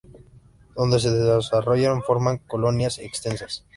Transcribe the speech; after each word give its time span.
Donde 0.75 0.99
se 0.99 1.11
desarrolla 1.11 2.01
forma 2.01 2.39
colonias 2.47 2.97
extensas. 2.97 3.67